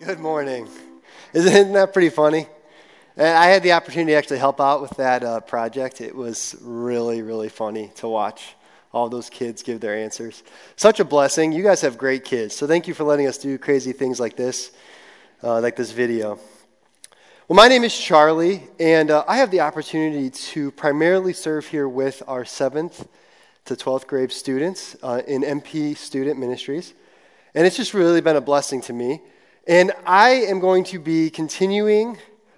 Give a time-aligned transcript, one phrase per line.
[0.00, 0.68] Good morning.
[1.32, 2.46] Isn't that pretty funny?
[3.16, 6.00] I had the opportunity to actually help out with that uh, project.
[6.00, 8.54] It was really, really funny to watch
[8.92, 10.44] all those kids give their answers.
[10.76, 11.50] Such a blessing.
[11.50, 14.36] You guys have great kids, so thank you for letting us do crazy things like
[14.36, 14.70] this,
[15.42, 16.38] uh, like this video.
[17.48, 21.88] Well, my name is Charlie, and uh, I have the opportunity to primarily serve here
[21.88, 23.08] with our 7th
[23.64, 26.94] to 12th grade students uh, in MP Student Ministries.
[27.52, 29.22] And it's just really been a blessing to me.
[29.68, 32.16] And I am going to be continuing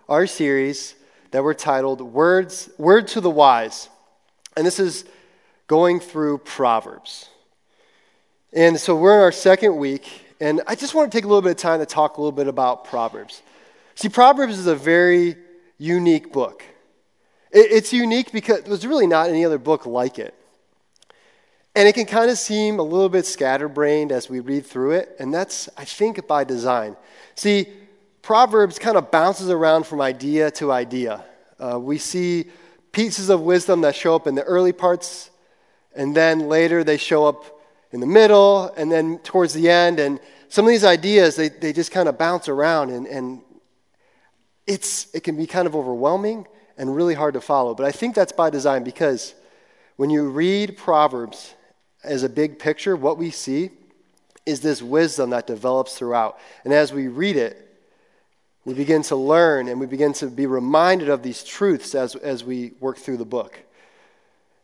[0.08, 0.94] our series
[1.32, 3.88] that we're titled Words, Word to the Wise.
[4.56, 5.04] And this is
[5.66, 7.28] going through Proverbs.
[8.52, 11.42] And so we're in our second week, and I just want to take a little
[11.42, 13.42] bit of time to talk a little bit about Proverbs.
[13.96, 15.34] See, Proverbs is a very
[15.78, 16.62] unique book.
[17.50, 20.32] It's unique because there's really not any other book like it.
[21.74, 25.14] And it can kind of seem a little bit scatterbrained as we read through it,
[25.20, 26.96] and that's, I think, by design.
[27.36, 27.68] See,
[28.22, 31.24] Proverbs kind of bounces around from idea to idea.
[31.58, 32.46] Uh, we see
[32.90, 35.30] pieces of wisdom that show up in the early parts,
[35.94, 37.44] and then later they show up
[37.92, 40.00] in the middle, and then towards the end.
[40.00, 40.18] And
[40.48, 43.42] some of these ideas, they, they just kind of bounce around, and, and
[44.66, 46.46] it's, it can be kind of overwhelming
[46.76, 47.74] and really hard to follow.
[47.74, 49.34] But I think that's by design because
[49.96, 51.54] when you read Proverbs,
[52.02, 53.70] as a big picture, what we see
[54.46, 56.38] is this wisdom that develops throughout.
[56.64, 57.66] And as we read it,
[58.64, 62.44] we begin to learn and we begin to be reminded of these truths as, as
[62.44, 63.58] we work through the book.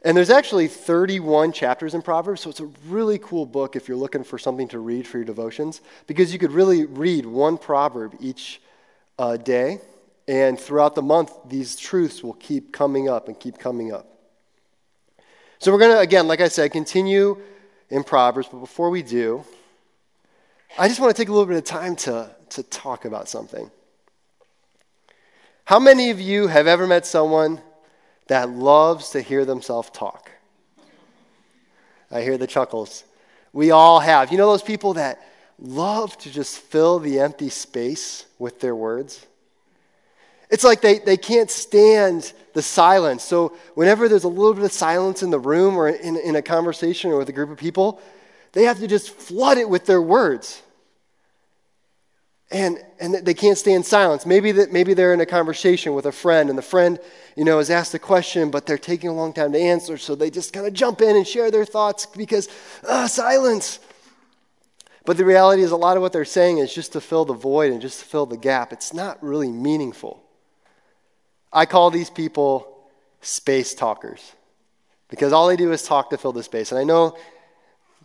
[0.03, 3.97] And there's actually 31 chapters in Proverbs, so it's a really cool book if you're
[3.97, 8.15] looking for something to read for your devotions, because you could really read one proverb
[8.21, 8.61] each
[9.19, 9.81] uh, day,
[10.29, 14.16] and throughout the month, these truths will keep coming up and keep coming up.
[15.59, 17.41] So we're going to, again, like I said, continue
[17.89, 19.45] in Proverbs, but before we do,
[20.79, 23.71] I just want to take a little bit of time to, to talk about something.
[25.65, 27.61] How many of you have ever met someone
[28.29, 30.31] that loves to hear themselves talk?
[32.11, 33.05] I hear the chuckles.
[33.53, 34.31] We all have.
[34.31, 35.27] You know those people that
[35.59, 39.27] love to just fill the empty space with their words?
[40.51, 43.23] It's like they, they can't stand the silence.
[43.23, 46.43] So, whenever there's a little bit of silence in the room or in, in a
[46.43, 48.01] conversation or with a group of people,
[48.53, 50.63] they have to just flood it with their words.
[52.51, 54.25] And, and they can't stand silence.
[54.25, 57.01] Maybe, that, maybe they're in a conversation with a friend, and the friend
[57.35, 60.15] you know, has asked a question, but they're taking a long time to answer, so
[60.15, 62.49] they just kind of jump in and share their thoughts because,
[62.89, 63.81] ah, silence.
[65.05, 67.35] But the reality is, a lot of what they're saying is just to fill the
[67.35, 68.73] void and just to fill the gap.
[68.73, 70.23] It's not really meaningful.
[71.57, 72.69] I call these people
[73.23, 74.33] space talkers
[75.09, 76.71] because all they do is talk to fill the space.
[76.71, 77.17] And I know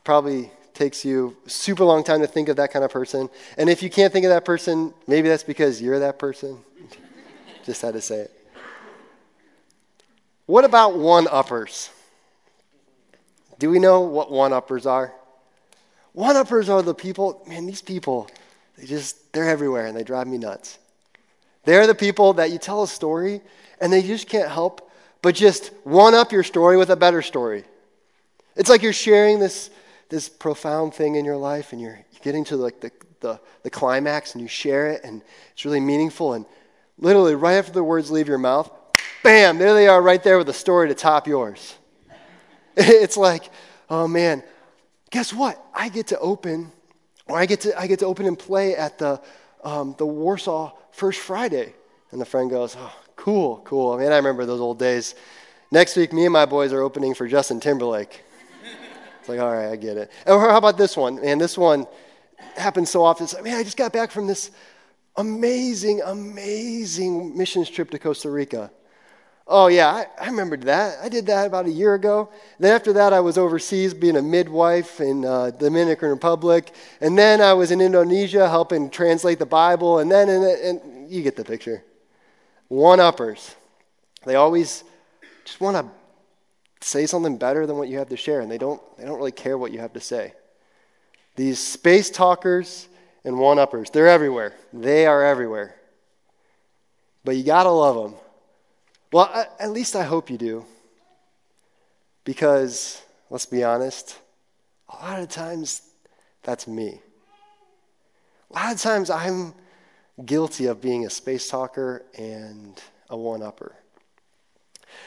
[0.06, 3.30] probably takes you super long time to think of that kind of person.
[3.58, 6.60] And if you can't think of that person, maybe that's because you're that person.
[7.66, 8.32] Just had to say it.
[10.46, 11.90] What about one uppers?
[13.60, 15.14] Do we know what one uppers are?
[16.14, 18.30] One uppers are the people, man, these people,
[18.78, 20.78] they just, they're everywhere and they drive me nuts.
[21.64, 23.42] They're the people that you tell a story
[23.80, 24.92] and they just can't help
[25.22, 27.64] but just one up your story with a better story.
[28.56, 29.70] It's like you're sharing this,
[30.10, 34.34] this profound thing in your life and you're, getting to like the, the, the climax
[34.34, 35.24] and you share it and
[35.54, 36.34] it's really meaningful.
[36.34, 36.46] And
[37.00, 38.72] literally, right after the words leave your mouth,
[39.24, 41.78] bam, there they are right there with a story to top yours.
[42.78, 43.50] It's like,
[43.90, 44.44] oh man,
[45.10, 45.60] guess what?
[45.74, 46.72] I get to open,
[47.28, 49.20] or I get to, I get to open and play at the,
[49.64, 51.74] um, the Warsaw First Friday.
[52.12, 53.94] And the friend goes, Oh, cool, cool.
[53.94, 55.16] I mean, I remember those old days.
[55.72, 58.24] Next week, me and my boys are opening for Justin Timberlake.
[59.20, 60.12] it's like, all right, I get it.
[60.28, 61.20] Or how about this one?
[61.20, 61.88] And this one
[62.58, 63.24] happens so often.
[63.24, 64.52] It's like, man, I just got back from this
[65.16, 68.70] amazing, amazing missions trip to Costa Rica.
[69.54, 71.00] Oh, yeah, I, I remembered that.
[71.04, 72.30] I did that about a year ago.
[72.58, 76.74] Then after that, I was overseas being a midwife in uh, Dominican Republic.
[77.02, 80.00] And then I was in Indonesia helping translate the Bible.
[80.00, 81.84] And then, and, and you get the picture.
[82.70, 83.54] One uppers.
[84.26, 84.86] They always
[85.44, 88.82] just want to say something better than what you have to share, and they don't,
[88.98, 90.34] they don't really care what you have to say.
[91.36, 92.88] These space talkers
[93.26, 94.54] and one uppers, they're everywhere.
[94.72, 95.76] They are everywhere.
[97.26, 98.20] But you got to love them
[99.12, 100.66] well, at least I hope you do.
[102.24, 104.18] Because, let's be honest,
[104.90, 105.82] a lot of times
[106.44, 107.02] that's me.
[108.52, 109.54] A lot of times I'm
[110.26, 112.80] guilty of being a space talker and
[113.10, 113.76] a one upper.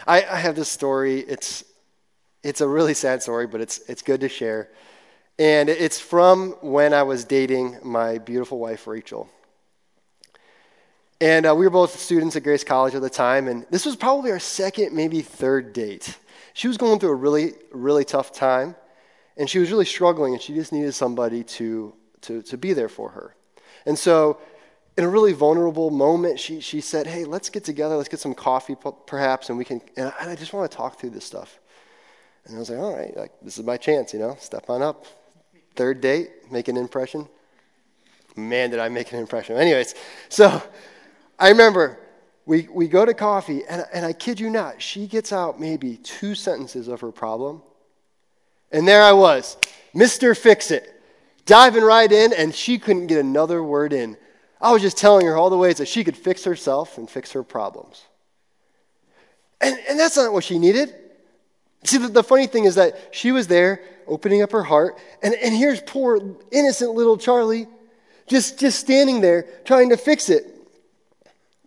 [0.06, 1.20] I, I, have this story.
[1.20, 1.62] It's,
[2.42, 4.70] it's a really sad story, but it's, it's good to share.
[5.38, 9.28] And it's from when I was dating my beautiful wife, Rachel.
[11.24, 13.96] And uh, we were both students at Grace College at the time, and this was
[13.96, 16.18] probably our second, maybe third date.
[16.52, 18.76] She was going through a really, really tough time,
[19.38, 22.90] and she was really struggling, and she just needed somebody to, to, to be there
[22.90, 23.34] for her.
[23.86, 24.38] And so,
[24.98, 28.34] in a really vulnerable moment, she, she said, Hey, let's get together, let's get some
[28.34, 28.76] coffee
[29.06, 31.58] perhaps, and we can, and I, and I just want to talk through this stuff.
[32.44, 34.82] And I was like, All right, like, this is my chance, you know, step on
[34.82, 35.06] up.
[35.74, 37.30] Third date, make an impression.
[38.36, 39.56] Man, did I make an impression.
[39.56, 39.94] Anyways,
[40.28, 40.62] so
[41.38, 41.98] I remember
[42.46, 45.96] we, we go to coffee, and, and I kid you not, she gets out maybe
[45.96, 47.62] two sentences of her problem.
[48.70, 49.56] And there I was,
[49.94, 50.36] Mr.
[50.36, 50.90] Fix It,
[51.46, 54.16] diving right in, and she couldn't get another word in.
[54.60, 57.32] I was just telling her all the ways that she could fix herself and fix
[57.32, 58.04] her problems.
[59.60, 60.94] And, and that's not what she needed.
[61.84, 65.34] See, the, the funny thing is that she was there opening up her heart, and,
[65.34, 67.66] and here's poor, innocent little Charlie
[68.26, 70.53] just, just standing there trying to fix it.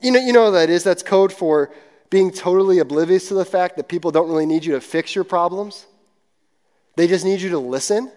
[0.01, 0.83] You know, you know what that is?
[0.83, 1.71] That's code for
[2.09, 5.23] being totally oblivious to the fact that people don't really need you to fix your
[5.23, 5.85] problems.
[6.95, 8.11] They just need you to listen.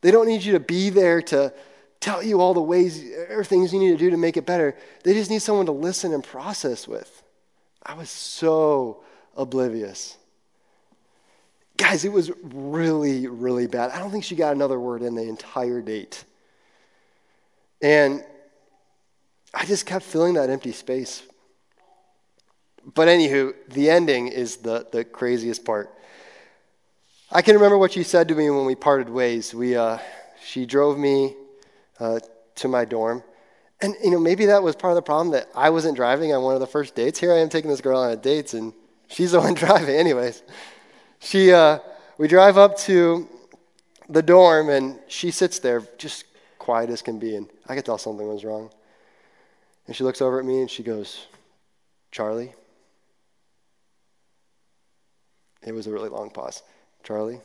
[0.00, 1.52] They don't need you to be there to
[2.00, 4.76] tell you all the ways or things you need to do to make it better.
[5.04, 7.22] They just need someone to listen and process with.
[7.84, 9.02] I was so
[9.36, 10.16] oblivious.
[11.76, 13.90] Guys, it was really, really bad.
[13.90, 16.24] I don't think she got another word in the entire date.
[17.82, 18.22] And
[19.52, 21.22] I just kept filling that empty space.
[22.94, 25.94] But anywho, the ending is the, the craziest part.
[27.30, 29.54] I can remember what she said to me when we parted ways.
[29.54, 29.98] We, uh,
[30.44, 31.36] she drove me
[31.98, 32.20] uh,
[32.56, 33.22] to my dorm.
[33.82, 36.42] And, you know, maybe that was part of the problem that I wasn't driving on
[36.42, 37.18] one of the first dates.
[37.18, 38.72] Here I am taking this girl on a date, and
[39.08, 39.94] she's the one driving.
[39.94, 40.42] Anyways,
[41.20, 41.78] she, uh,
[42.18, 43.28] we drive up to
[44.08, 46.24] the dorm, and she sits there just
[46.58, 48.70] quiet as can be, and I could tell something was wrong.
[49.90, 51.26] And she looks over at me and she goes,
[52.12, 52.54] Charlie?
[55.66, 56.62] It was a really long pause.
[57.02, 57.40] Charlie?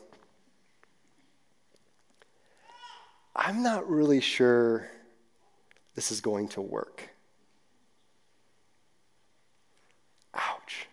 [3.36, 4.88] I'm not really sure
[5.96, 7.10] this is going to work.
[10.36, 10.88] Ouch.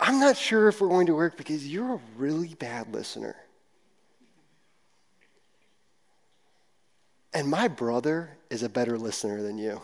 [0.00, 3.36] I'm not sure if we're going to work because you're a really bad listener.
[7.34, 9.82] And my brother is a better listener than you.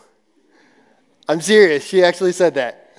[1.27, 1.85] I'm serious.
[1.85, 2.91] She actually said that.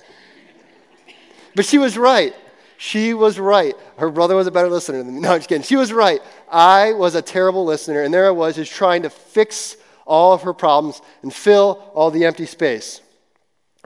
[1.55, 2.35] But she was right.
[2.77, 3.75] She was right.
[3.97, 5.21] Her brother was a better listener than me.
[5.21, 5.63] No, I'm just kidding.
[5.63, 6.21] She was right.
[6.51, 10.43] I was a terrible listener, and there I was just trying to fix all of
[10.43, 13.01] her problems and fill all the empty space.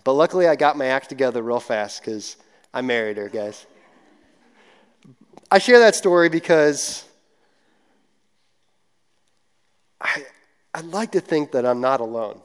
[0.03, 2.37] But luckily, I got my act together real fast because
[2.73, 3.65] I married her, guys.
[5.49, 7.05] I share that story because
[10.01, 10.25] I,
[10.77, 12.39] I'd like to think that I'm not alone.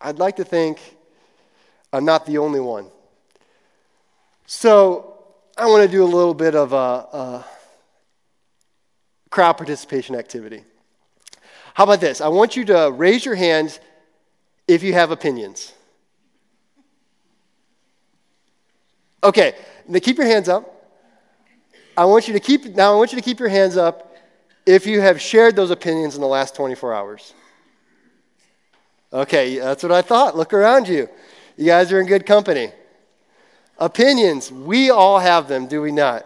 [0.00, 0.80] I'd like to think
[1.92, 2.86] I'm not the only one.
[4.46, 5.18] So
[5.58, 7.46] I want to do a little bit of a, a
[9.28, 10.64] crowd participation activity.
[11.74, 12.22] How about this?
[12.22, 13.78] I want you to raise your hand
[14.66, 15.74] if you have opinions.
[19.22, 19.56] Okay,
[19.86, 20.90] now keep your hands up.
[21.98, 24.09] I want you to keep now I want you to keep your hands up
[24.70, 27.34] if you have shared those opinions in the last 24 hours.
[29.12, 30.36] Okay, that's what I thought.
[30.36, 31.08] Look around you.
[31.56, 32.70] You guys are in good company.
[33.78, 36.24] Opinions, we all have them, do we not?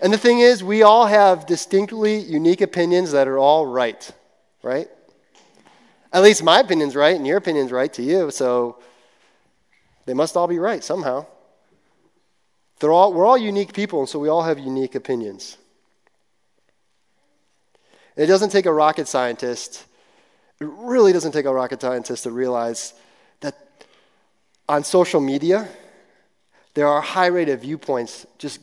[0.00, 4.08] And the thing is, we all have distinctly unique opinions that are all right,
[4.62, 4.88] right?
[6.12, 8.78] At least my opinion's right, and your opinion's right to you, so
[10.06, 11.26] they must all be right somehow.
[12.78, 15.56] They're all, we're all unique people, and so we all have unique opinions.
[18.16, 19.84] It doesn't take a rocket scientist,
[20.60, 22.94] it really doesn't take a rocket scientist to realize
[23.40, 23.56] that
[24.68, 25.68] on social media,
[26.74, 28.60] there are high rate of viewpoints just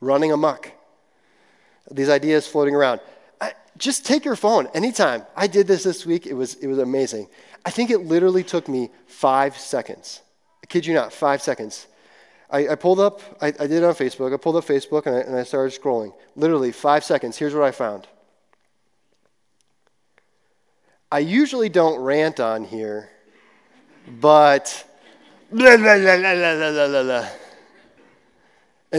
[0.00, 0.70] running amok.
[1.90, 3.00] These ideas floating around.
[3.40, 5.24] I, just take your phone anytime.
[5.34, 6.26] I did this this week.
[6.26, 7.28] It was, it was amazing.
[7.64, 10.20] I think it literally took me five seconds.
[10.62, 11.86] I kid you not, five seconds.
[12.50, 14.34] I, I pulled up, I, I, did it on Facebook.
[14.34, 16.12] I pulled up Facebook and I, and I started scrolling.
[16.36, 17.38] Literally five seconds.
[17.38, 18.06] Here's what I found.
[21.12, 23.10] I usually don't rant on here,
[24.18, 24.88] but
[25.50, 25.84] and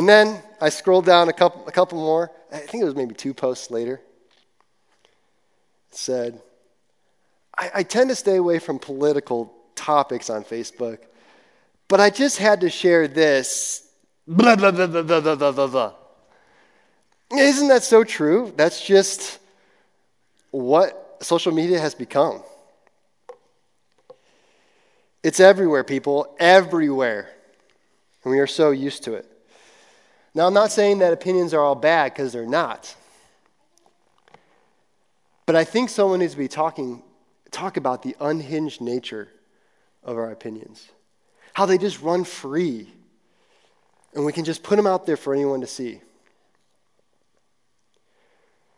[0.07, 2.29] then I scrolled down a couple, a couple more.
[2.51, 3.99] I think it was maybe two posts later.
[5.91, 6.39] It said,
[7.57, 10.99] I, I tend to stay away from political topics on Facebook,
[11.87, 13.89] but I just had to share this.
[14.27, 15.93] Blah, blah, blah, blah, blah, blah, blah, blah.
[17.35, 18.53] Isn't that so true?
[18.55, 19.39] That's just
[20.51, 22.41] what social media has become.
[25.23, 27.29] It's everywhere, people, everywhere.
[28.23, 29.29] And we are so used to it.
[30.35, 32.93] Now, I'm not saying that opinions are all bad because they're not.
[35.45, 37.03] But I think someone needs to be talking
[37.51, 39.29] talk about the unhinged nature
[40.03, 40.89] of our opinions.
[41.53, 42.91] How they just run free.
[44.13, 46.01] And we can just put them out there for anyone to see.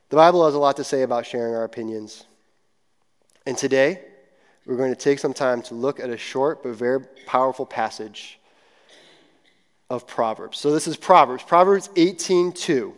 [0.09, 2.25] The Bible has a lot to say about sharing our opinions.
[3.47, 4.01] And today,
[4.65, 8.39] we're going to take some time to look at a short but very powerful passage
[9.87, 10.57] of Proverbs.
[10.57, 12.93] So this is Proverbs, Proverbs 18:2.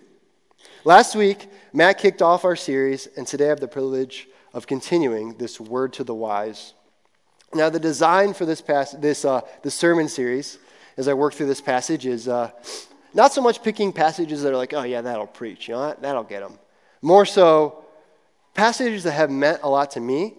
[0.86, 5.38] Last week, Matt kicked off our series, and today I have the privilege of continuing
[5.38, 6.74] this word to the wise.
[7.54, 10.60] Now, the design for this pass- this uh, this sermon series,
[10.96, 12.52] as I work through this passage, is uh,
[13.14, 16.02] not so much picking passages that are like, oh yeah, that'll preach, you know, that,
[16.02, 16.58] that'll get them.
[17.02, 17.84] More so,
[18.58, 20.34] passages that have meant a lot to me,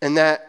[0.00, 0.46] and that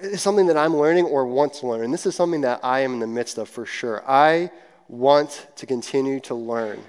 [0.00, 1.82] is something that I'm learning or want to learn.
[1.82, 4.02] And this is something that I am in the midst of for sure.
[4.08, 4.50] I
[4.88, 6.80] want to continue to learn.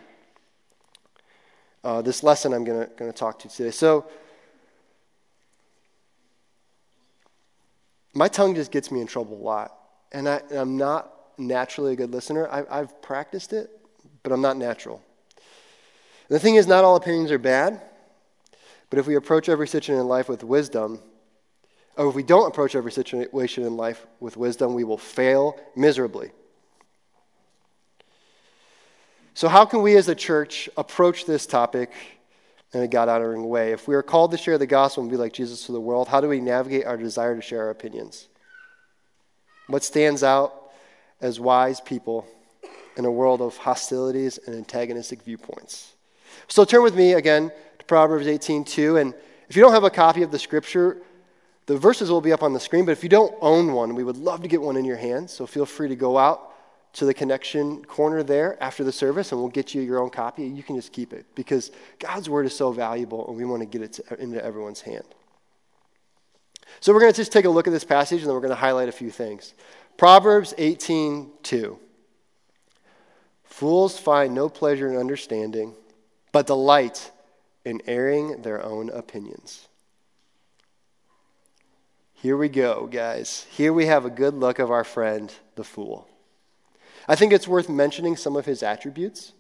[1.84, 3.72] Uh, this lesson I'm going to talk to today.
[3.72, 4.06] So,
[8.14, 9.78] my tongue just gets me in trouble a lot.
[10.14, 12.48] And, I, am not naturally a good listener.
[12.50, 13.70] I, have practiced it,
[14.24, 15.02] but I'm not natural.
[16.30, 17.82] And the thing is, not all opinions are bad.
[18.90, 21.00] But if we approach every situation in life with wisdom,
[21.98, 26.32] or if we don't approach every situation in life with wisdom, we will fail miserably.
[29.34, 31.92] So, how can we as a church approach this topic
[32.74, 33.72] in a God honoring way?
[33.72, 36.08] If we are called to share the gospel and be like Jesus to the world,
[36.08, 38.28] how do we navigate our desire to share our opinions?
[39.68, 40.72] What stands out
[41.20, 42.26] as wise people
[42.96, 45.94] in a world of hostilities and antagonistic viewpoints?
[46.48, 47.52] So, turn with me again
[47.88, 48.98] Proverbs 18:2.
[48.98, 49.14] And
[49.50, 51.02] if you don't have a copy of the scripture,
[51.68, 54.04] the verses will be up on the screen, but if you don't own one, we
[54.04, 55.34] would love to get one in your hands.
[55.34, 56.54] So feel free to go out
[56.94, 60.46] to the connection corner there after the service, and we'll get you your own copy.
[60.46, 63.66] You can just keep it because God's word is so valuable, and we want to
[63.66, 65.04] get it to, into everyone's hand.
[66.80, 68.50] So we're going to just take a look at this passage, and then we're going
[68.50, 69.54] to highlight a few things.
[69.98, 71.78] Proverbs 18:2
[73.44, 75.74] Fools find no pleasure in understanding,
[76.32, 77.12] but delight
[77.68, 79.68] in airing their own opinions.
[82.14, 83.46] Here we go, guys.
[83.52, 86.08] Here we have a good look of our friend, the fool.
[87.10, 89.34] I think it's worth mentioning some of his attributes,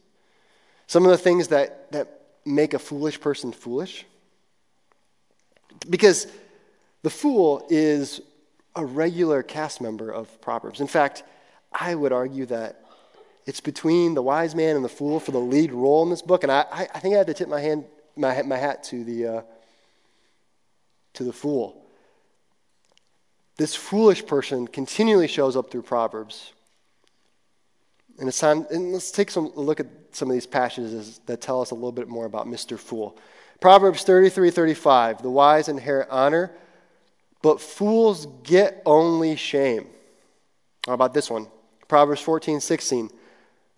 [0.87, 4.05] some of the things that, that make a foolish person foolish.
[5.89, 6.27] Because
[7.03, 8.19] the fool is
[8.75, 10.81] a regular cast member of Proverbs.
[10.81, 11.23] In fact,
[11.71, 12.83] I would argue that
[13.45, 16.43] it's between the wise man and the fool for the lead role in this book.
[16.43, 17.85] And I, I think I had to tip my, hand,
[18.17, 19.41] my, my hat to the, uh,
[21.13, 21.83] to the fool.
[23.57, 26.53] This foolish person continually shows up through Proverbs.
[28.19, 31.41] And it's time, and let's take some a look at some of these passages that
[31.41, 32.77] tell us a little bit more about Mr.
[32.77, 33.17] Fool.
[33.59, 35.21] Proverbs 33 35.
[35.21, 36.51] The wise inherit honor,
[37.41, 39.87] but fools get only shame.
[40.85, 41.47] How about this one?
[41.87, 43.09] Proverbs 14 16.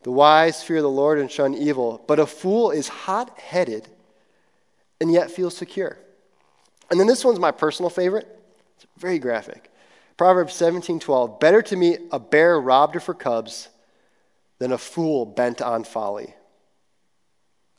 [0.03, 3.87] The wise fear the Lord and shun evil, but a fool is hot headed
[4.99, 5.97] and yet feels secure.
[6.89, 8.27] And then this one's my personal favorite.
[8.75, 9.71] It's very graphic.
[10.17, 13.69] Proverbs 17:12, better to meet a bear robbed of her cubs
[14.57, 16.35] than a fool bent on folly.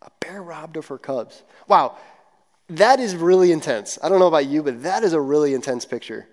[0.02, 1.42] A bear robbed of her cubs.
[1.68, 1.98] Wow,
[2.70, 3.98] that is really intense.
[4.02, 6.26] I don't know about you, but that is a really intense picture.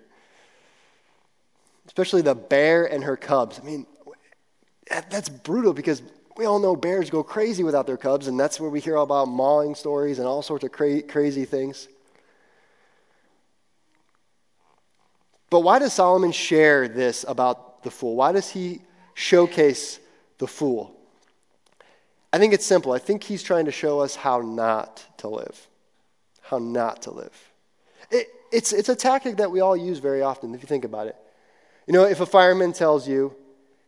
[1.86, 3.58] Especially the bear and her cubs.
[3.58, 3.86] I mean,
[4.88, 6.02] that's brutal because
[6.38, 9.02] we all know bears go crazy without their cubs, and that's where we hear all
[9.02, 11.88] about mauling stories and all sorts of cra- crazy things.
[15.50, 18.14] But why does Solomon share this about the fool?
[18.14, 18.82] Why does he
[19.14, 19.98] showcase
[20.38, 20.94] the fool?
[22.32, 22.92] I think it's simple.
[22.92, 25.66] I think he's trying to show us how not to live.
[26.42, 27.50] How not to live.
[28.12, 31.08] It, it's, it's a tactic that we all use very often, if you think about
[31.08, 31.16] it.
[31.88, 33.34] You know, if a fireman tells you,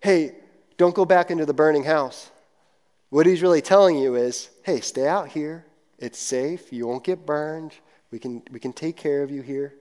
[0.00, 0.34] hey,
[0.78, 2.30] don't go back into the burning house,
[3.10, 5.66] what he's really telling you is, hey, stay out here.
[5.98, 6.72] It's safe.
[6.72, 7.74] You won't get burned.
[8.10, 9.74] We can, we can take care of you here.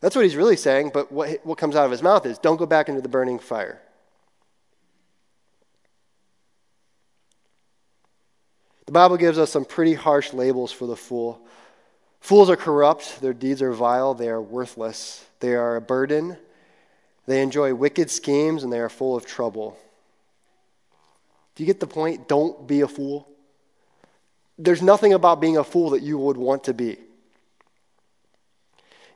[0.00, 2.58] That's what he's really saying, but what, what comes out of his mouth is don't
[2.58, 3.80] go back into the burning fire.
[8.84, 11.40] The Bible gives us some pretty harsh labels for the fool.
[12.20, 16.36] Fools are corrupt, their deeds are vile, they are worthless, they are a burden,
[17.26, 19.76] they enjoy wicked schemes, and they are full of trouble.
[21.56, 22.28] Do you get the point?
[22.28, 23.26] Don't be a fool.
[24.58, 26.98] There's nothing about being a fool that you would want to be.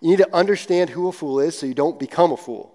[0.01, 2.75] You need to understand who a fool is so you don't become a fool.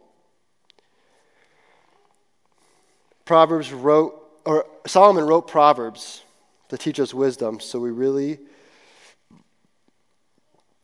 [3.25, 6.21] Proverbs wrote, or Solomon wrote Proverbs
[6.69, 8.39] to teach us wisdom so we really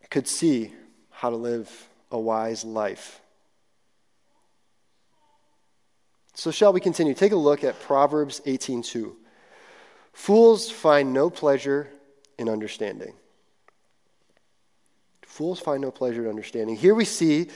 [0.10, 0.74] could see
[1.12, 3.22] how to live a wise life.
[6.34, 7.14] So shall we continue?
[7.14, 9.16] Take a look at Proverbs 18:2.
[10.14, 11.90] Fools find no pleasure
[12.38, 13.14] in understanding.
[15.26, 16.76] Fools find no pleasure in understanding.
[16.76, 17.50] Here we see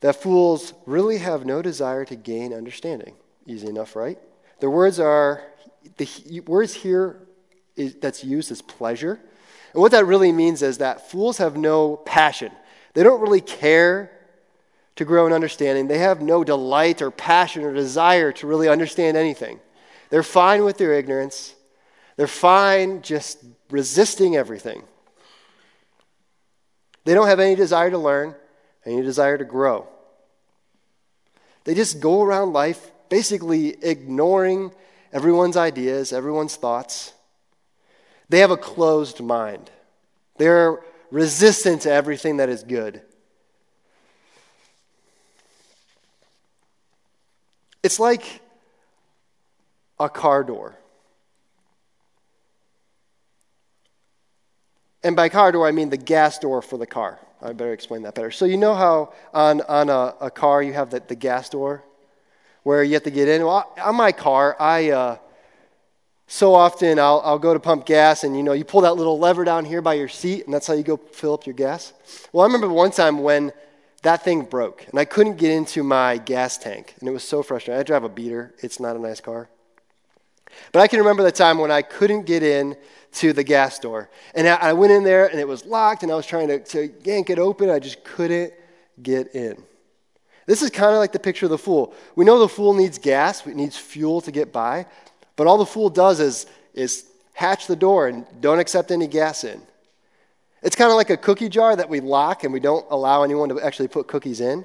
[0.00, 3.14] that fools really have no desire to gain understanding.
[3.46, 4.18] Easy enough, right?
[4.60, 5.42] The words are,
[5.96, 7.26] the words here
[7.76, 9.18] is, that's used as pleasure.
[9.72, 12.52] And what that really means is that fools have no passion.
[12.92, 14.10] They don't really care
[14.96, 15.88] to grow in understanding.
[15.88, 19.60] They have no delight or passion or desire to really understand anything.
[20.10, 21.54] They're fine with their ignorance.
[22.16, 24.84] They're fine just resisting everything.
[27.04, 28.34] They don't have any desire to learn,
[28.86, 29.88] any desire to grow.
[31.64, 34.72] They just go around life basically ignoring
[35.12, 37.12] everyone's ideas, everyone's thoughts.
[38.28, 39.70] They have a closed mind.
[40.36, 43.02] They're resistant to everything that is good.
[47.84, 48.40] It's like
[50.00, 50.74] a car door.
[55.02, 57.20] And by car door, I mean the gas door for the car.
[57.42, 58.30] I better explain that better.
[58.30, 61.84] So, you know how on, on a, a car you have the, the gas door
[62.62, 63.44] where you have to get in?
[63.44, 64.90] Well, on my car, I.
[64.90, 65.18] Uh,
[66.26, 69.18] so often I'll, I'll go to pump gas and you know you pull that little
[69.18, 71.92] lever down here by your seat and that's how you go fill up your gas
[72.32, 73.52] well i remember one time when
[74.04, 77.42] that thing broke and i couldn't get into my gas tank and it was so
[77.42, 79.48] frustrating i drive a beater it's not a nice car
[80.72, 82.76] but i can remember the time when i couldn't get in
[83.14, 84.10] to the gas door.
[84.34, 86.92] And I went in there and it was locked and I was trying to, to
[87.04, 87.70] yank it open.
[87.70, 88.52] I just couldn't
[89.02, 89.62] get in.
[90.46, 91.94] This is kind of like the picture of the fool.
[92.16, 94.84] We know the fool needs gas, it needs fuel to get by,
[95.36, 99.44] but all the fool does is, is hatch the door and don't accept any gas
[99.44, 99.62] in.
[100.64, 103.50] It's kind of like a cookie jar that we lock and we don't allow anyone
[103.50, 104.64] to actually put cookies in.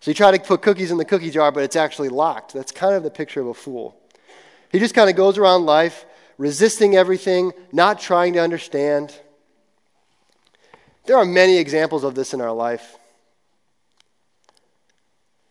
[0.00, 2.52] So you try to put cookies in the cookie jar, but it's actually locked.
[2.52, 3.96] That's kind of the picture of a fool.
[4.70, 6.04] He just kind of goes around life
[6.38, 9.14] resisting everything, not trying to understand.
[11.06, 12.96] There are many examples of this in our life.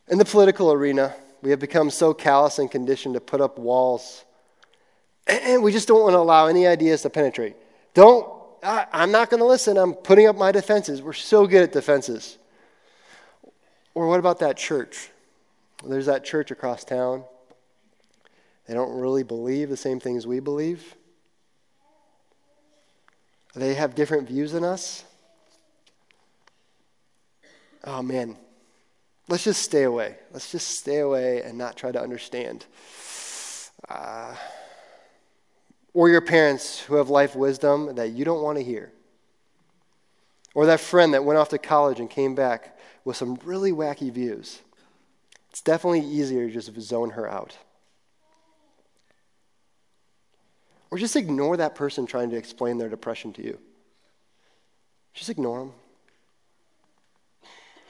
[0.10, 4.23] In the political arena, we have become so callous and conditioned to put up walls.
[5.28, 7.56] And we just don't want to allow any ideas to penetrate.
[7.93, 8.37] Don't,
[8.67, 9.77] I, am not going to listen.
[9.77, 11.01] I'm putting up my defenses.
[11.01, 12.38] We're so good at defenses.
[13.93, 15.10] Or what about that church?
[15.86, 17.23] There's that church across town.
[18.67, 20.95] They don't really believe the same things we believe.
[23.56, 25.06] They have different views than us.
[27.86, 28.36] Oh man,
[29.30, 30.17] let's just stay away.
[30.34, 32.65] Let's just stay away and not try to understand.
[33.88, 34.36] Uh,
[35.97, 38.91] or your parents who have life wisdom that you don't want to hear.
[40.53, 44.12] Or that friend that went off to college and came back with some really wacky
[44.12, 44.62] views.
[45.49, 47.57] It's definitely easier to just zone her out.
[50.91, 53.57] Or just ignore that person trying to explain their depression to you.
[55.15, 55.73] Just ignore them.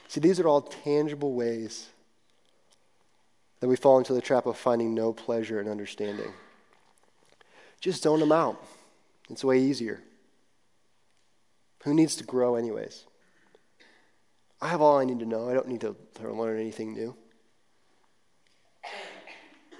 [0.08, 1.90] See, these are all tangible ways
[3.60, 6.32] that we fall into the trap of finding no pleasure in understanding.
[7.80, 8.62] Just zone them out.
[9.30, 10.02] It's way easier.
[11.84, 13.04] Who needs to grow, anyways?
[14.60, 15.48] I have all I need to know.
[15.48, 17.14] I don't need to, learn anything new.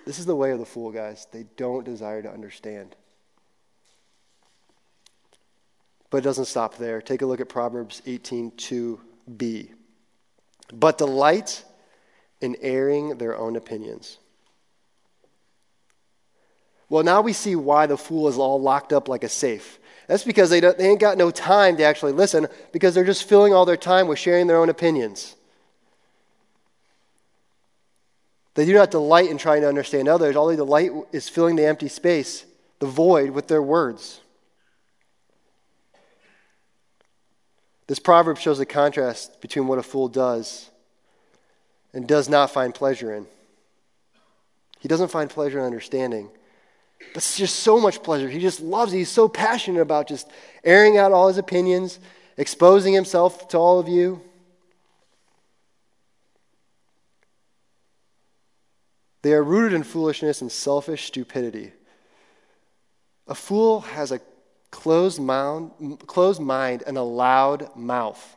[0.07, 1.27] This is the way of the fool, guys.
[1.33, 2.95] They don't desire to understand.
[6.11, 7.03] But it doesn't stop there.
[7.03, 9.73] Take a look at Proverbs 18:2b.
[10.73, 11.65] But delight
[12.41, 14.19] in airing their own opinions.
[16.89, 19.79] Well, now we see why the fool is all locked up like a safe.
[20.07, 23.53] That's because they, they ain't got no time to actually listen because they're just filling
[23.53, 25.37] all their time with sharing their own opinions.
[28.55, 30.35] They do not delight in trying to understand others.
[30.35, 32.45] All they delight is filling the empty space,
[32.81, 34.21] the void, with their words.
[37.87, 40.71] This proverb shows the contrast between what a fool does
[41.93, 43.27] and does not find pleasure in.
[44.81, 46.31] He doesn't find pleasure in understanding,
[46.99, 48.29] but it's just so much pleasure.
[48.29, 48.99] He just loves it.
[48.99, 50.31] He's so passionate about just
[50.65, 51.99] airing out all his opinions,
[52.37, 54.21] exposing himself to all of you.
[59.23, 61.73] They are rooted in foolishness and selfish stupidity.
[63.27, 64.21] A fool has a
[64.71, 65.71] closed mind,
[66.07, 68.37] closed mind and a loud mouth.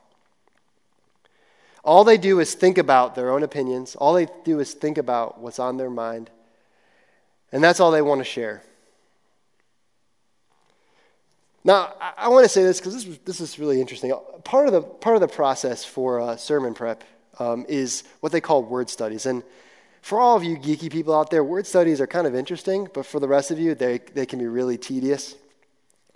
[1.83, 3.95] All they do is think about their own opinions.
[3.95, 6.29] All they do is think about what's on their mind.
[7.51, 8.63] And that's all they want to share.
[11.63, 14.13] Now, I, I want to say this because this, this is really interesting.
[14.43, 17.03] Part of the, part of the process for uh, sermon prep
[17.39, 19.25] um, is what they call word studies.
[19.25, 19.43] And
[20.01, 23.05] for all of you geeky people out there, word studies are kind of interesting, but
[23.05, 25.35] for the rest of you, they, they can be really tedious.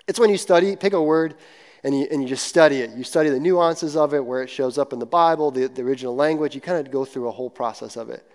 [0.07, 1.35] It's when you study, pick a word,
[1.83, 2.91] and you, and you just study it.
[2.91, 5.83] You study the nuances of it, where it shows up in the Bible, the, the
[5.83, 6.55] original language.
[6.55, 8.27] You kind of go through a whole process of it.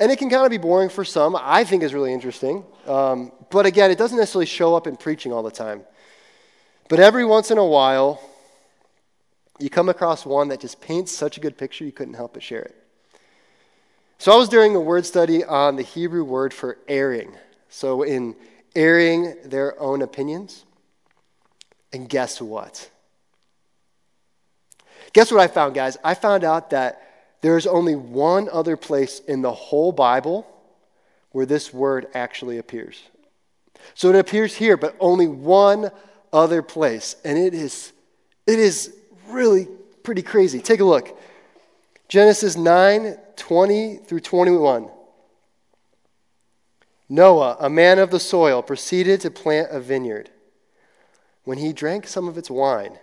[0.00, 1.36] And it can kind of be boring for some.
[1.38, 2.64] I think is really interesting.
[2.86, 5.82] Um, but again, it doesn't necessarily show up in preaching all the time.
[6.88, 8.20] But every once in a while,
[9.58, 12.42] you come across one that just paints such a good picture you couldn't help but
[12.42, 12.76] share it.
[14.18, 17.36] So I was doing a word study on the Hebrew word for airing.
[17.68, 18.34] So in
[18.74, 20.64] airing their own opinions.
[21.92, 22.88] And guess what?
[25.12, 25.96] Guess what I found, guys?
[26.04, 27.02] I found out that
[27.40, 30.46] there's only one other place in the whole Bible
[31.32, 33.02] where this word actually appears.
[33.94, 35.90] So it appears here, but only one
[36.32, 37.16] other place.
[37.24, 37.92] And it is,
[38.46, 38.94] it is
[39.28, 39.66] really
[40.02, 40.60] pretty crazy.
[40.60, 41.18] Take a look.
[42.08, 44.90] Genesis 9 20 through 21.
[47.08, 50.30] Noah, a man of the soil, proceeded to plant a vineyard.
[51.44, 52.98] When he drank some of its wine,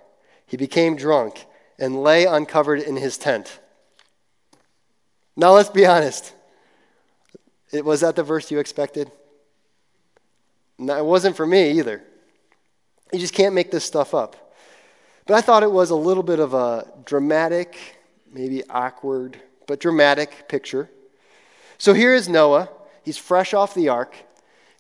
[0.46, 1.46] he became drunk
[1.80, 3.60] and lay uncovered in his tent.
[5.40, 6.34] Now, let's be honest.
[7.72, 9.12] It, was that the verse you expected?
[10.80, 12.04] No, it wasn't for me either.
[13.14, 14.56] You just can't make this stuff up.
[15.28, 17.78] But I thought it was a little bit of a dramatic,
[18.32, 20.90] maybe awkward, but dramatic picture.
[21.78, 22.70] So here is Noah.
[23.04, 24.16] He's fresh off the ark.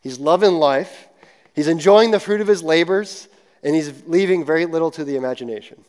[0.01, 1.07] He's loving life.
[1.53, 3.27] He's enjoying the fruit of his labors,
[3.61, 5.83] and he's leaving very little to the imagination.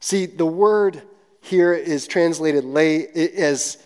[0.00, 1.02] See, the word
[1.48, 3.78] here is translated lay as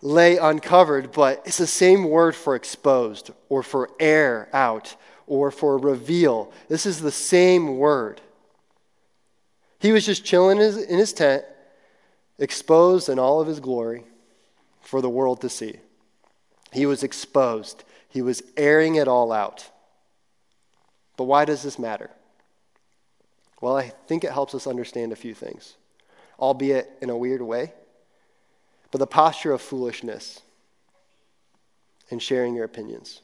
[0.00, 5.76] lay uncovered, but it's the same word for exposed or for air out or for
[5.76, 6.52] reveal.
[6.68, 8.20] This is the same word.
[9.80, 11.44] He was just chilling in his, in his tent,
[12.38, 14.04] exposed in all of his glory
[14.80, 15.76] for the world to see.
[16.72, 19.70] He was exposed, he was airing it all out.
[21.16, 22.10] But why does this matter?
[23.60, 25.76] Well, I think it helps us understand a few things,
[26.38, 27.72] albeit in a weird way.
[28.90, 30.40] But the posture of foolishness
[32.10, 33.20] and sharing your opinions.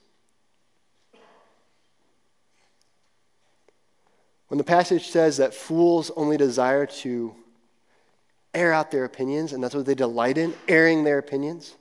[4.49, 7.35] When the passage says that fools only desire to
[8.53, 11.75] air out their opinions, and that's what they delight in, airing their opinions,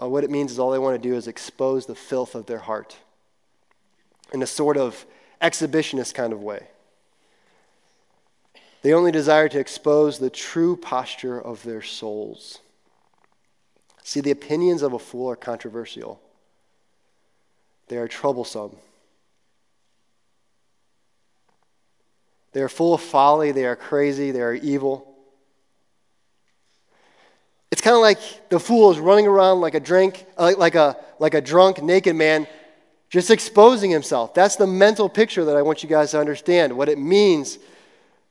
[0.00, 2.46] uh, what it means is all they want to do is expose the filth of
[2.46, 2.96] their heart
[4.32, 5.04] in a sort of
[5.40, 6.68] exhibitionist kind of way.
[8.82, 12.58] They only desire to expose the true posture of their souls.
[14.02, 16.20] See, the opinions of a fool are controversial,
[17.88, 18.76] they are troublesome.
[22.52, 25.08] They are full of folly, they are crazy, they are evil.
[27.70, 28.18] It's kind of like
[28.50, 32.14] the fool is running around like a drink, uh, like a like a drunk naked
[32.14, 32.46] man
[33.08, 34.34] just exposing himself.
[34.34, 37.58] That's the mental picture that I want you guys to understand what it means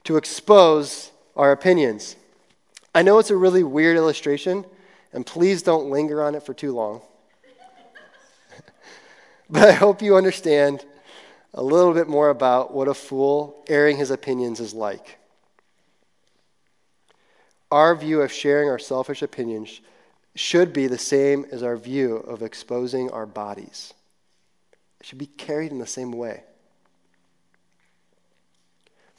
[0.03, 2.15] to expose our opinions.
[2.93, 4.65] I know it's a really weird illustration,
[5.13, 7.01] and please don't linger on it for too long.
[9.49, 10.85] but I hope you understand
[11.53, 15.17] a little bit more about what a fool airing his opinions is like.
[17.69, 19.79] Our view of sharing our selfish opinions
[20.35, 23.93] should be the same as our view of exposing our bodies.
[24.99, 26.43] It should be carried in the same way.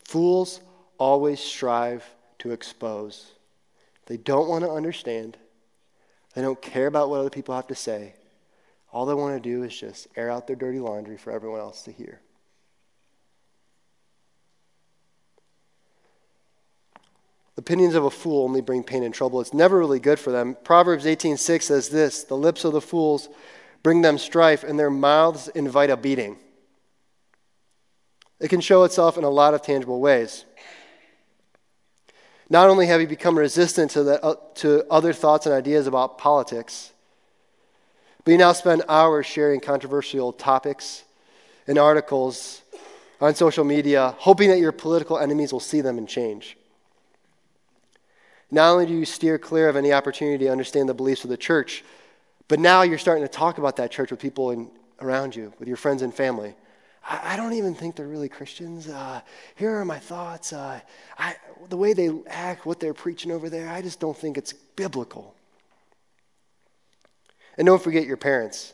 [0.04, 0.60] Fools
[1.02, 2.04] always strive
[2.38, 3.32] to expose.
[4.06, 5.36] They don't want to understand.
[6.32, 8.14] They don't care about what other people have to say.
[8.92, 11.82] All they want to do is just air out their dirty laundry for everyone else
[11.82, 12.20] to hear.
[17.56, 19.40] Opinions of a fool only bring pain and trouble.
[19.40, 20.56] It's never really good for them.
[20.62, 23.28] Proverbs 18:6 says this, "The lips of the fools
[23.82, 26.38] bring them strife, and their mouths invite a beating.
[28.38, 30.44] It can show itself in a lot of tangible ways.
[32.52, 36.18] Not only have you become resistant to, the, uh, to other thoughts and ideas about
[36.18, 36.92] politics,
[38.22, 41.02] but you now spend hours sharing controversial topics
[41.66, 42.60] and articles
[43.22, 46.58] on social media, hoping that your political enemies will see them and change.
[48.50, 51.38] Not only do you steer clear of any opportunity to understand the beliefs of the
[51.38, 51.82] church,
[52.48, 55.68] but now you're starting to talk about that church with people in, around you, with
[55.68, 56.54] your friends and family.
[57.08, 58.88] I, don't even think they're really Christians.
[58.88, 59.22] Uh,
[59.56, 60.52] here are my thoughts.
[60.52, 60.80] Uh,
[61.18, 61.34] I,
[61.68, 65.35] the way they act, what they're preaching over there, I just don't think it's biblical.
[67.57, 68.72] And don't forget your parents.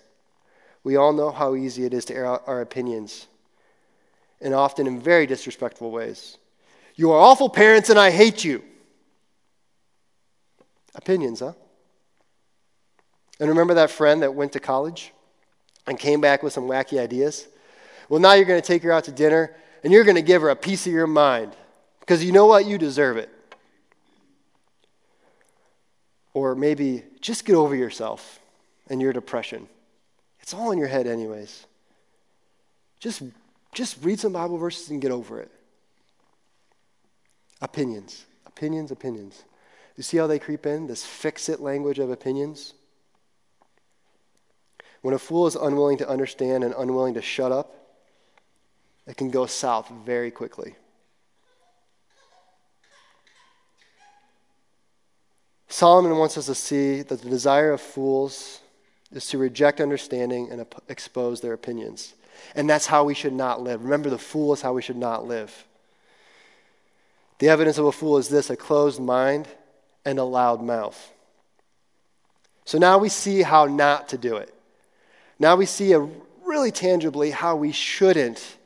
[0.85, 3.27] We all know how easy it is to air out our opinions,
[4.41, 6.37] and often in very disrespectful ways.
[6.95, 8.63] You are awful parents, and I hate you.
[10.95, 11.53] Opinions, huh?
[13.41, 15.13] And remember that friend that went to college
[15.87, 17.47] and came back with some wacky ideas?
[18.09, 20.43] Well, now you're going to take her out to dinner and you're going to give
[20.43, 21.55] her a piece of your mind
[22.09, 22.65] because you know what?
[22.65, 23.29] You deserve it.
[26.33, 28.41] Or maybe just get over yourself
[28.89, 29.69] and your depression.
[30.41, 31.67] It's all in your head, anyways.
[32.99, 33.23] Just,
[33.75, 35.51] just read some Bible verses and get over it.
[37.61, 39.45] Opinions, opinions, opinions.
[39.99, 40.87] You see how they creep in?
[40.87, 42.73] This fix it language of opinions?
[45.03, 47.75] When a fool is unwilling to understand and unwilling to shut up,
[49.07, 50.75] it can go south very quickly.
[55.69, 58.61] Solomon wants us to see that the desire of fools
[59.13, 62.15] is to reject understanding and expose their opinions.
[62.55, 63.83] And that's how we should not live.
[63.83, 65.67] Remember, the fool is how we should not live.
[67.39, 69.47] The evidence of a fool is this a closed mind
[70.05, 71.13] and a loud mouth.
[72.65, 74.55] So now we see how not to do it.
[75.39, 76.09] Now we see a,
[76.45, 78.57] really tangibly how we shouldn't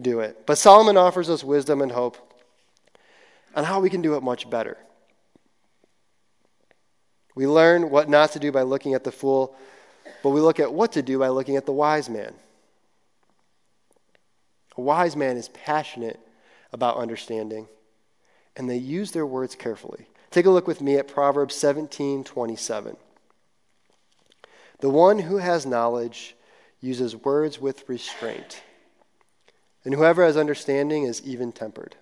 [0.00, 0.44] do it.
[0.46, 2.16] But Solomon offers us wisdom and hope
[3.54, 4.76] on how we can do it much better.
[7.36, 9.54] We learn what not to do by looking at the fool,
[10.24, 12.34] but we look at what to do by looking at the wise man.
[14.76, 16.18] A wise man is passionate
[16.72, 17.68] about understanding,
[18.56, 20.08] and they use their words carefully.
[20.32, 22.96] Take a look with me at Proverbs 17 27.
[24.80, 26.34] The one who has knowledge
[26.80, 28.62] uses words with restraint
[29.86, 31.94] and whoever has understanding is even tempered.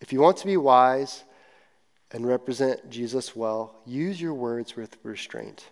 [0.00, 1.22] If you want to be wise
[2.12, 5.64] and represent Jesus well, use your words with restraint.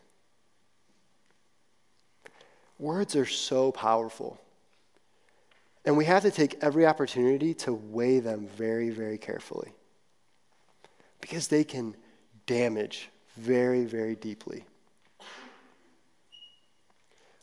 [2.79, 4.41] Words are so powerful.
[5.85, 9.73] And we have to take every opportunity to weigh them very, very carefully.
[11.21, 11.97] Because they can
[12.47, 14.65] damage very, very deeply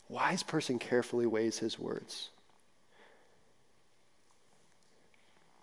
[0.08, 2.30] wise person carefully weighs his words.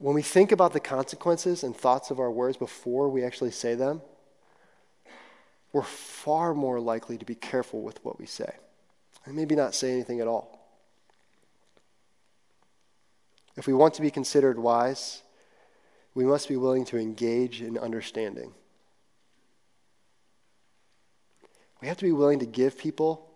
[0.04, 3.74] When we think about the consequences and thoughts of our words before we actually say
[3.74, 4.02] them,
[5.72, 8.54] we're far more likely to be careful with what we say
[9.26, 10.60] and maybe not say anything at all.
[13.56, 15.22] If we want to be considered wise,
[16.14, 18.52] we must be willing to engage in understanding.
[21.80, 23.32] We have to be willing to give people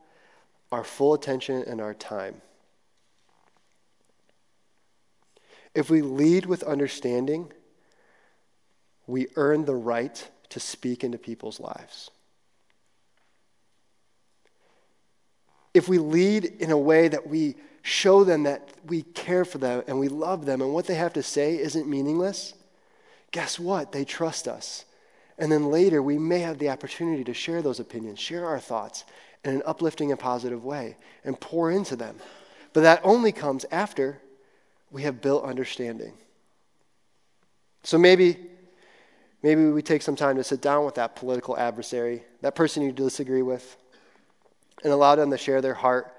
[0.73, 2.41] our full attention and our time.
[5.73, 7.51] If we lead with understanding,
[9.05, 12.09] we earn the right to speak into people's lives.
[15.73, 19.83] If we lead in a way that we show them that we care for them
[19.87, 22.53] and we love them and what they have to say isn't meaningless,
[23.31, 23.91] guess what?
[23.91, 24.85] They trust us.
[25.37, 29.05] And then later, we may have the opportunity to share those opinions, share our thoughts,
[29.43, 32.17] in an uplifting and positive way and pour into them.
[32.73, 34.21] But that only comes after
[34.91, 36.13] we have built understanding.
[37.83, 38.37] So maybe
[39.43, 42.91] maybe we take some time to sit down with that political adversary, that person you
[42.91, 43.77] disagree with,
[44.83, 46.13] and allow them to share their heart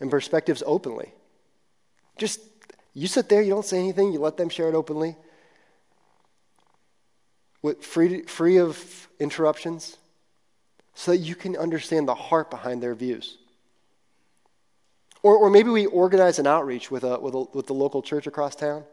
[0.00, 1.12] and perspectives openly.
[2.18, 2.40] Just
[2.94, 5.16] you sit there, you don't say anything, you let them share it openly.
[7.62, 9.96] With free, free of interruptions
[10.94, 13.38] so that you can understand the heart behind their views.
[15.26, 18.28] Or, or maybe we organize an outreach with, a, with, a, with the local church
[18.28, 18.84] across town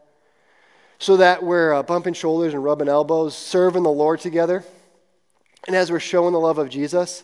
[0.98, 4.64] so that we're uh, bumping shoulders and rubbing elbows, serving the Lord together.
[5.68, 7.22] And as we're showing the love of Jesus,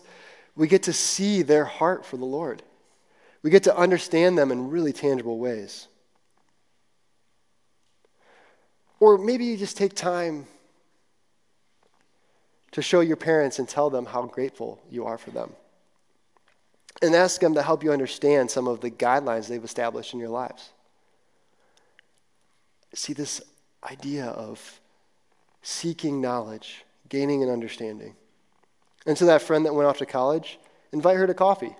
[0.55, 2.63] we get to see their heart for the Lord.
[3.43, 5.89] We get to understand them in really tangible ways.
[9.01, 10.47] Or maybe you just take time
[12.71, 15.51] to show your parents and tell them how grateful you are for them.
[17.01, 20.29] And ask them to help you understand some of the guidelines they've established in your
[20.29, 20.71] lives.
[22.93, 23.41] See this
[23.89, 24.79] idea of
[25.63, 28.15] seeking knowledge, gaining an understanding.
[29.05, 30.59] And to that friend that went off to college,
[30.91, 31.75] invite her to coffee.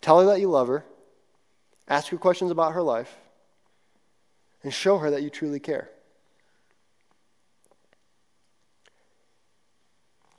[0.00, 0.84] Tell her that you love her,
[1.86, 3.14] ask her questions about her life,
[4.62, 5.90] and show her that you truly care.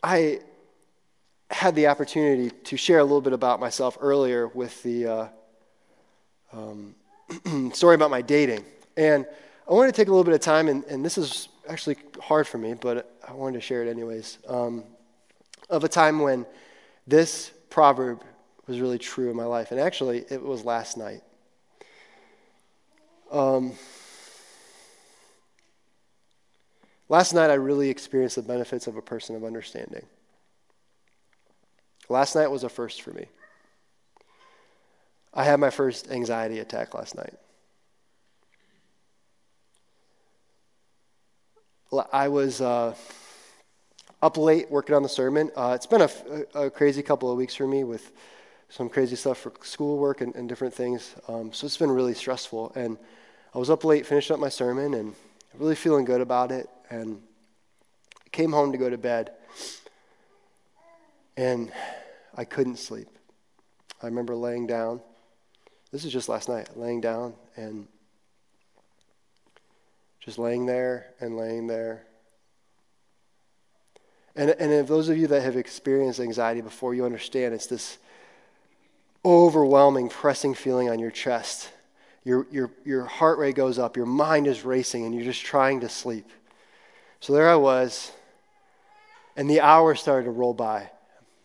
[0.04, 0.42] I
[1.52, 5.28] had the opportunity to share a little bit about myself earlier with the uh,
[6.54, 6.96] um,
[7.74, 8.64] story about my dating.
[8.98, 9.26] And
[9.70, 12.48] I wanted to take a little bit of time, and, and, this is actually hard
[12.48, 14.84] for me, but I wanted to share it anyways, um,
[15.70, 16.46] of a time when
[17.08, 18.24] this proverb
[18.68, 19.72] was really true in my life.
[19.72, 21.22] And actually, it was last night.
[23.32, 23.74] Um,
[27.08, 30.06] last night, I really experienced the benefits of a person of understanding.
[32.12, 33.26] Last night was a first for me.
[35.34, 37.34] I had my first anxiety attack last night.
[42.12, 42.96] I was uh,
[44.22, 45.52] up late working on the sermon.
[45.56, 46.10] Uh, it's been a,
[46.54, 48.12] a, crazy couple of weeks for me with
[48.68, 51.16] some crazy stuff for schoolwork and, and different things.
[51.30, 52.74] Um, so it's been really stressful.
[52.76, 52.98] And
[53.56, 55.16] I was up late, finishing up my sermon, and
[55.58, 56.70] really feeling good about it.
[56.90, 57.22] And
[58.34, 59.32] came home to go to bed,
[61.38, 61.72] and
[62.36, 63.10] I couldn't sleep.
[64.02, 65.02] I remember laying down.
[65.92, 67.88] This is just last night, laying down and
[70.20, 72.04] just laying there and laying there.
[74.36, 77.98] And, and if those of you that have experienced anxiety before, you understand it's this
[79.26, 81.70] overwhelming, pressing feeling on your chest.
[82.24, 85.82] Your, your, your heart rate goes up, your mind is racing, and you're just trying
[85.82, 86.30] to sleep.
[87.20, 88.12] So there I was,
[89.36, 90.90] and the hours started to roll by.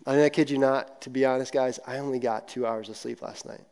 [0.06, 2.88] I mean, I kid you not, to be honest, guys, I only got two hours
[2.88, 3.64] of sleep last night.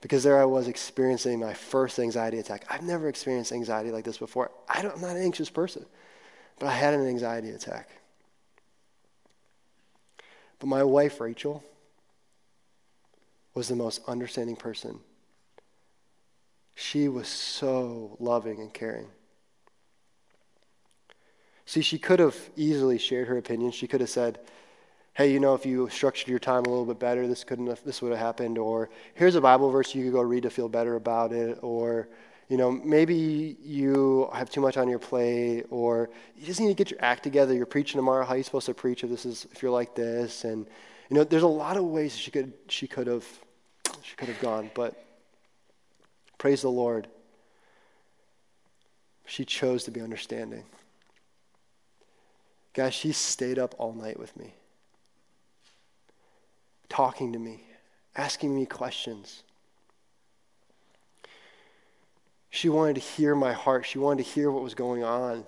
[0.00, 2.64] Because there I was experiencing my first anxiety attack.
[2.70, 4.52] I've never experienced anxiety like this before.
[4.68, 5.84] I am not an anxious person,
[6.58, 7.88] but I had an anxiety attack.
[10.60, 11.64] But my wife, Rachel,
[13.54, 15.00] was the most understanding person.
[16.74, 19.06] She was so loving and caring.
[21.66, 23.70] See, she could have easily shared her opinion.
[23.70, 24.38] She could have said,
[25.14, 27.82] hey, you know, if you structured your time a little bit better, this couldn't have,
[27.84, 28.58] this would have happened.
[28.58, 31.58] Or here's a Bible verse you could go read to feel better about it.
[31.62, 32.08] Or,
[32.48, 36.74] you know, maybe you have too much on your plate, or you just need to
[36.74, 37.54] get your act together.
[37.54, 38.24] You're preaching tomorrow.
[38.24, 40.44] How are you supposed to preach if this is if you're like this?
[40.44, 40.66] And
[41.08, 43.24] you know, there's a lot of ways she could she could have
[44.02, 45.02] she could have gone, but
[46.36, 47.08] praise the Lord.
[49.26, 50.64] She chose to be understanding.
[52.74, 54.54] Guys, she stayed up all night with me
[56.94, 57.60] talking to me,
[58.14, 59.42] asking me questions.
[62.50, 63.84] She wanted to hear my heart.
[63.84, 65.44] She wanted to hear what was going on.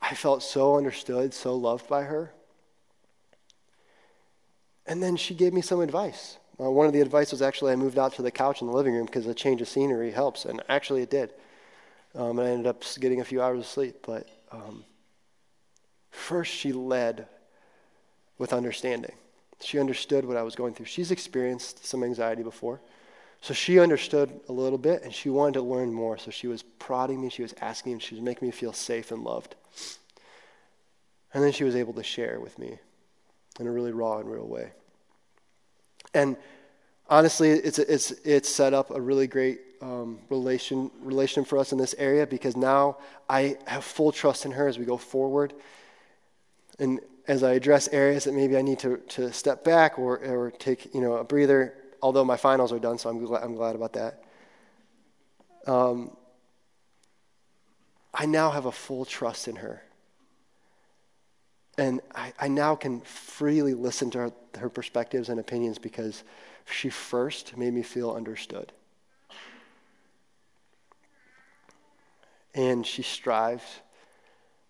[0.00, 2.32] I felt so understood, so loved by her.
[4.86, 6.38] And then she gave me some advice.
[6.60, 8.72] Uh, one of the advice was actually I moved out to the couch in the
[8.72, 11.32] living room because a change of scenery helps, and actually it did.
[12.14, 13.96] Um, and I ended up getting a few hours of sleep.
[14.06, 14.84] But um,
[16.10, 17.26] first, she led
[18.38, 19.14] with understanding.
[19.60, 20.86] She understood what I was going through.
[20.86, 22.80] She's experienced some anxiety before.
[23.42, 26.18] So she understood a little bit and she wanted to learn more.
[26.18, 29.12] So she was prodding me, she was asking me, she was making me feel safe
[29.12, 29.54] and loved.
[31.32, 32.78] And then she was able to share with me
[33.58, 34.72] in a really raw and real way.
[36.12, 36.36] And
[37.08, 41.78] honestly, it's, it's, it's set up a really great um, relation, relation for us in
[41.78, 45.54] this area because now I have full trust in her as we go forward.
[46.78, 50.50] And as I address areas that maybe I need to, to step back or, or
[50.50, 53.74] take you know, a breather, although my finals are done, so I'm glad, I'm glad
[53.74, 54.22] about that.
[55.66, 56.16] Um,
[58.12, 59.82] I now have a full trust in her.
[61.78, 66.24] And I, I now can freely listen to her, her perspectives and opinions because
[66.70, 68.72] she first made me feel understood.
[72.54, 73.80] And she strives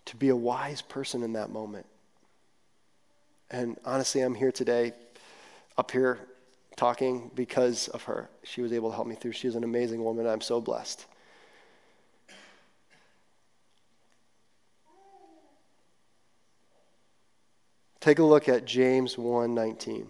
[0.07, 1.87] to be a wise person in that moment.
[3.51, 4.93] And honestly, I'm here today,
[5.77, 6.19] up here
[6.77, 8.31] talking because of her.
[8.43, 9.33] She was able to help me through.
[9.33, 10.27] She is an amazing woman.
[10.27, 11.07] I'm so blessed.
[18.01, 20.07] Take a look at James 1:19.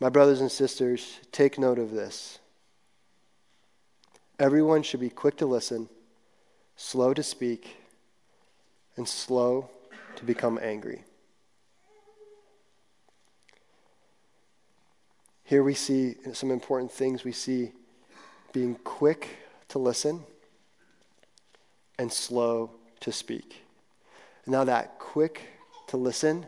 [0.00, 2.38] My brothers and sisters, take note of this.
[4.38, 5.88] Everyone should be quick to listen,
[6.76, 7.76] slow to speak,
[8.96, 9.68] and slow
[10.14, 11.02] to become angry.
[15.42, 17.24] Here we see some important things.
[17.24, 17.72] We see
[18.52, 20.22] being quick to listen
[21.98, 22.70] and slow
[23.00, 23.62] to speak.
[24.46, 25.42] Now, that quick
[25.88, 26.46] to listen,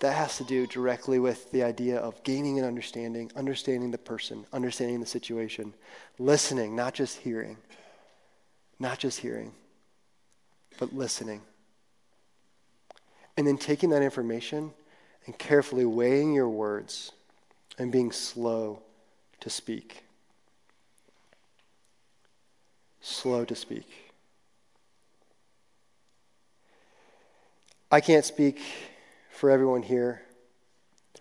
[0.00, 4.46] that has to do directly with the idea of gaining an understanding, understanding the person,
[4.52, 5.74] understanding the situation,
[6.18, 7.58] listening, not just hearing.
[8.78, 9.52] Not just hearing,
[10.78, 11.42] but listening.
[13.36, 14.72] And then taking that information
[15.26, 17.12] and carefully weighing your words
[17.78, 18.80] and being slow
[19.40, 20.04] to speak.
[23.02, 23.86] Slow to speak.
[27.90, 28.60] I can't speak
[29.40, 30.20] for everyone here,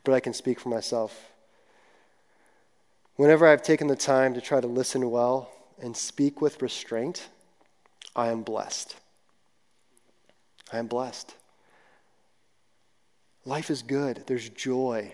[0.03, 1.31] but I can speak for myself.
[3.15, 5.49] Whenever I've taken the time to try to listen well
[5.81, 7.29] and speak with restraint,
[8.17, 8.97] I am blessed.
[10.73, 11.33] I am blessed.
[13.45, 15.13] Life is good, there's joy.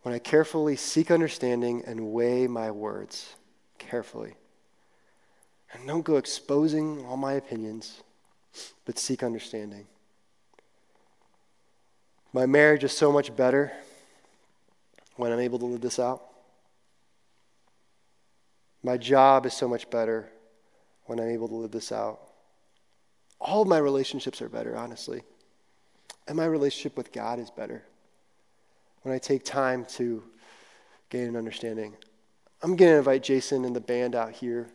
[0.00, 3.36] When I carefully seek understanding and weigh my words
[3.76, 4.32] carefully.
[5.74, 8.02] And don't go exposing all my opinions,
[8.86, 9.86] but seek understanding.
[12.32, 13.72] My marriage is so much better
[15.16, 16.24] when I'm able to live this out.
[18.82, 20.30] My job is so much better
[21.06, 22.20] when I'm able to live this out.
[23.40, 25.22] All of my relationships are better, honestly.
[26.26, 27.82] And my relationship with God is better
[29.02, 30.22] when I take time to
[31.08, 31.96] gain an understanding.
[32.62, 34.68] I'm going to invite Jason and the band out here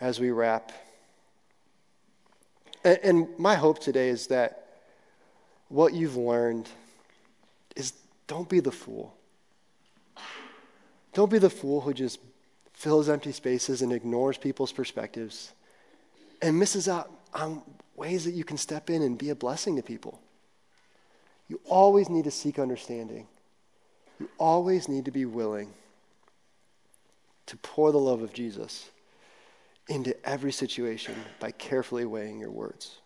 [0.00, 0.72] as we wrap.
[2.82, 4.59] And, and my hope today is that
[5.70, 6.68] what you've learned
[7.76, 7.94] is
[8.26, 9.14] don't be the fool.
[11.14, 12.18] Don't be the fool who just
[12.74, 15.52] fills empty spaces and ignores people's perspectives
[16.42, 17.62] and misses out on
[17.96, 20.20] ways that you can step in and be a blessing to people.
[21.48, 23.26] You always need to seek understanding.
[24.18, 25.72] You always need to be willing
[27.46, 28.88] to pour the love of Jesus
[29.88, 32.99] into every situation by carefully weighing your words.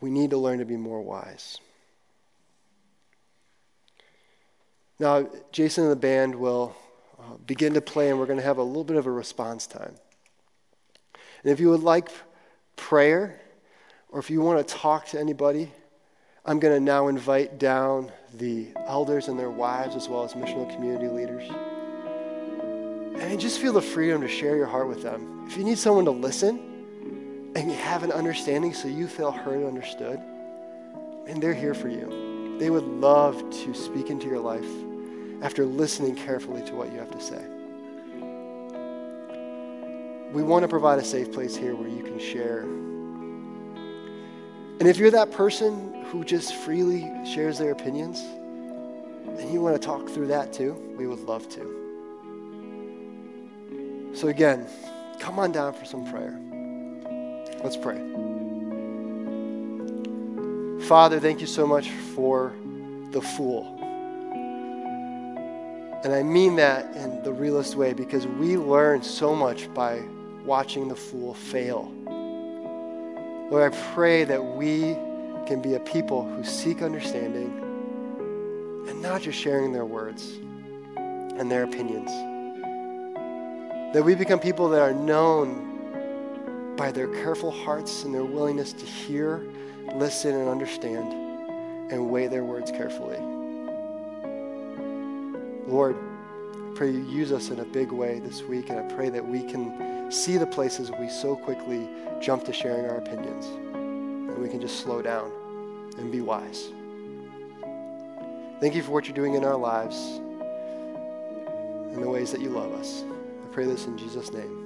[0.00, 1.58] We need to learn to be more wise.
[5.00, 6.74] Now, Jason and the band will
[7.18, 9.66] uh, begin to play, and we're going to have a little bit of a response
[9.66, 9.94] time.
[11.42, 12.10] And if you would like
[12.76, 13.40] prayer,
[14.08, 15.70] or if you want to talk to anybody,
[16.44, 20.72] I'm going to now invite down the elders and their wives, as well as missional
[20.72, 21.48] community leaders.
[23.20, 25.44] And just feel the freedom to share your heart with them.
[25.46, 26.77] If you need someone to listen
[27.58, 30.20] and you have an understanding so you feel heard and understood,
[31.26, 32.56] and they're here for you.
[32.60, 34.64] They would love to speak into your life
[35.42, 37.44] after listening carefully to what you have to say.
[40.32, 42.60] We want to provide a safe place here where you can share.
[44.78, 48.20] And if you're that person who just freely shares their opinions,
[49.40, 51.74] and you want to talk through that too, we would love to.
[54.14, 54.68] So, again,
[55.18, 56.38] come on down for some prayer.
[57.62, 57.98] Let's pray.
[60.86, 62.54] Father, thank you so much for
[63.10, 63.74] the fool.
[66.04, 70.00] And I mean that in the realest way because we learn so much by
[70.44, 71.92] watching the fool fail.
[73.50, 74.94] Lord, I pray that we
[75.46, 77.52] can be a people who seek understanding
[78.88, 80.38] and not just sharing their words
[80.96, 82.10] and their opinions.
[83.94, 85.77] That we become people that are known
[86.78, 89.42] by their careful hearts and their willingness to hear,
[89.96, 91.12] listen, and understand
[91.92, 93.18] and weigh their words carefully.
[95.66, 99.08] Lord, I pray you use us in a big way this week, and I pray
[99.08, 101.88] that we can see the places we so quickly
[102.20, 105.32] jump to sharing our opinions, and we can just slow down
[105.98, 106.68] and be wise.
[108.60, 110.20] Thank you for what you're doing in our lives
[111.92, 113.02] and the ways that you love us.
[113.44, 114.57] I pray this in Jesus' name.